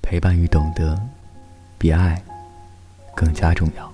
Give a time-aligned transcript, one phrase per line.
[0.00, 0.98] 陪伴与懂得，
[1.78, 2.20] 比爱
[3.14, 3.92] 更加重要。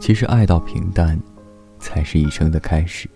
[0.00, 1.20] 其实，爱到平淡，
[1.78, 3.08] 才是一生的开始。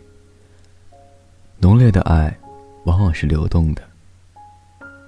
[1.58, 2.38] 浓烈的爱，
[2.84, 3.82] 往往是流动的。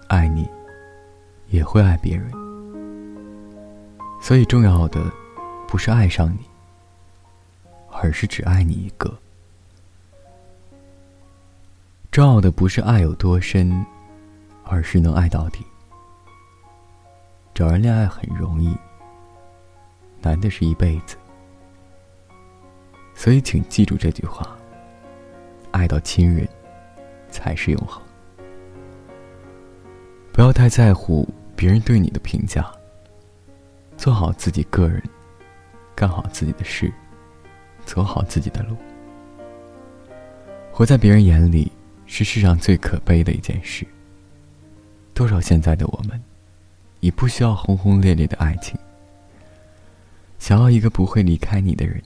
[0.09, 0.49] 爱你，
[1.49, 2.46] 也会爱别人。
[4.27, 5.09] 所以，重要的
[5.69, 6.41] 不是爱上你，
[7.93, 9.17] 而是只爱你一个。
[12.11, 13.87] 重要的不是爱有多深。
[14.69, 15.65] 而是能爱到底。
[17.55, 18.77] 找人恋爱很容易，
[20.21, 21.17] 难的是一辈子。
[23.15, 24.59] 所以，请记住这句话：
[25.71, 26.49] 爱到亲人，
[27.31, 28.03] 才是永恒。
[30.33, 32.69] 不要太在乎别人对你的评价，
[33.97, 35.03] 做好自己个人，
[35.95, 36.93] 干好自己的事，
[37.85, 38.77] 走好自己的路。
[40.71, 41.73] 活在别人眼里，
[42.07, 43.87] 是世上最可悲的一件事。
[45.15, 46.23] 多少现在的我们，
[47.01, 48.79] 已不需要轰轰烈烈的爱情，
[50.39, 52.03] 想要一个不会离开你的人。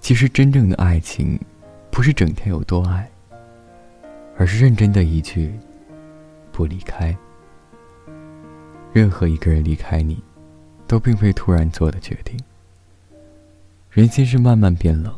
[0.00, 1.38] 其实，真正的爱情，
[1.90, 3.10] 不是整天有多爱，
[4.36, 5.52] 而是认真的一句
[6.50, 7.14] “不离开”。
[8.92, 10.22] 任何一个人离开你，
[10.94, 12.38] 都并非突然做的决定。
[13.90, 15.12] 人心是慢慢变冷，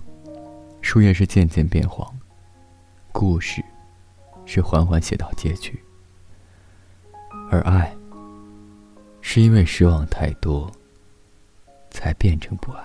[0.81, 2.11] 树叶是渐渐变黄，
[3.13, 3.63] 故事
[4.47, 5.79] 是缓缓写到结局。
[7.51, 7.95] 而爱，
[9.21, 10.73] 是因为失望太多，
[11.91, 12.83] 才变成不爱。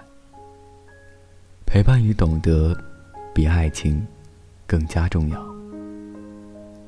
[1.66, 2.78] 陪伴与懂得，
[3.34, 4.06] 比爱情
[4.68, 5.42] 更加重要。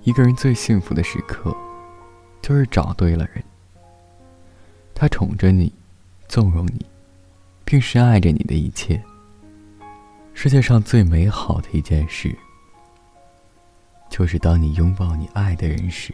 [0.02, 1.56] 一个人最幸福的时刻，
[2.42, 3.42] 就是找对了人。
[4.94, 5.74] 他宠着你，
[6.34, 6.84] 纵容你，
[7.64, 9.00] 并深爱着你的一切。
[10.34, 12.36] 世界上最美好的一件事，
[14.10, 16.12] 就是当你拥抱你爱的人时。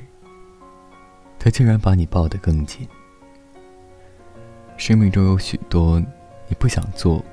[1.39, 2.85] 他竟然把你抱得更紧。
[4.75, 5.97] 生命中有许多
[6.49, 7.23] 你不想做，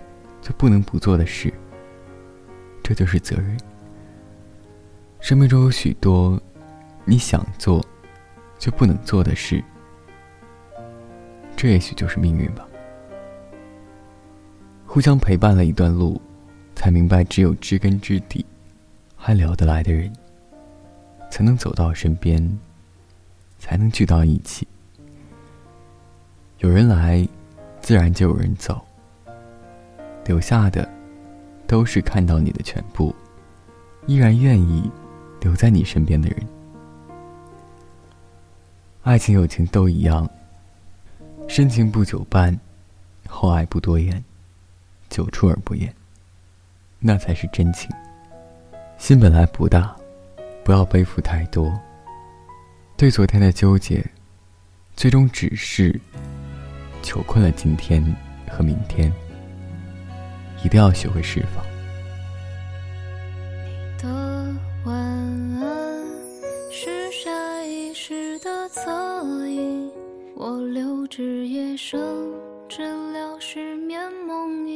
[0.41, 1.53] 就不能不做的事。
[2.85, 3.59] 这就是责任。
[5.19, 6.41] 生命中有许多
[7.05, 7.85] 你想做，
[8.61, 9.61] 却不能做的事。
[11.57, 12.65] 这也许就是命运吧。
[14.97, 16.19] 互相陪伴了一段路，
[16.75, 18.43] 才明白，只有知根知底、
[19.15, 20.11] 还聊得来的人，
[21.31, 22.59] 才能走到身边。
[23.59, 24.67] 才能聚到一起。
[26.61, 27.29] 有人来，
[27.83, 28.83] 自然就有人走。
[30.25, 30.89] 留下的，
[31.67, 33.15] 都是看到你的全部，
[34.07, 34.91] 依然愿意
[35.43, 36.39] 留在你身边的人。
[39.03, 40.27] 爱情、友情都一样，
[41.49, 42.59] 深情不久伴，
[43.29, 44.25] 厚爱不多言，
[45.09, 45.95] 久处而不厌，
[46.99, 47.91] 那才是真情。
[48.99, 49.97] 心本来不大，
[50.65, 51.73] 不要背负太多。
[52.97, 54.05] 对昨天的纠结，
[54.97, 56.01] 最终只是
[57.03, 58.03] 囚困了今天
[58.51, 59.13] 和明天。
[60.65, 61.65] 一定要学会释放。
[63.67, 64.09] 你的
[64.85, 66.05] 晚安
[66.73, 68.91] 是下意识的侧
[69.47, 69.91] 影，
[70.35, 72.01] 我留至夜深，
[72.69, 74.76] 治疗失眠梦呓。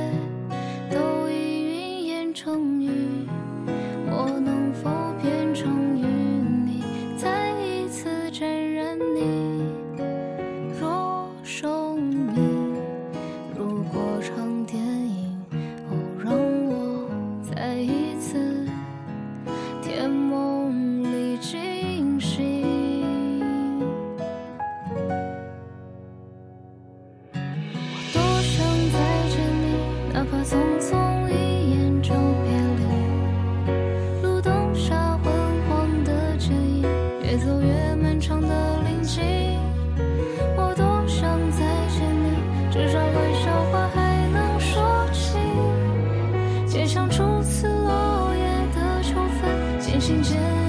[37.31, 39.23] 越走越漫长的林径
[40.57, 42.35] 我多想再见你
[42.69, 45.37] 至少玩笑话还能说起
[46.67, 48.43] 街巷初次落叶
[48.75, 50.60] 的秋分渐行渐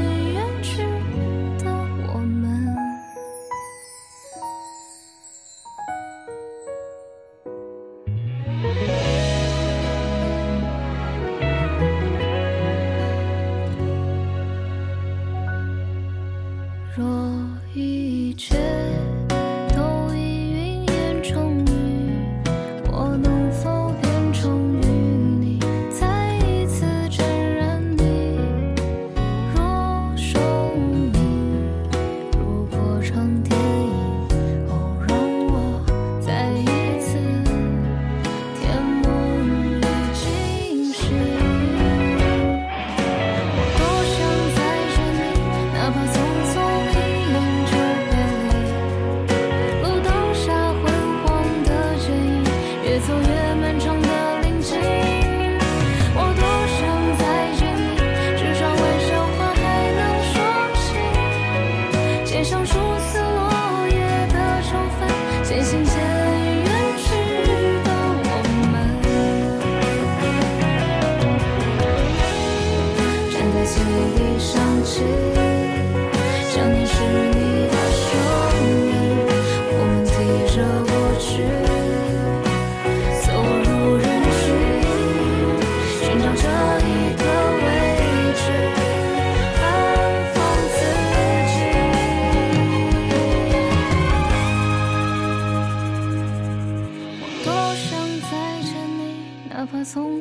[53.07, 53.52] 走远。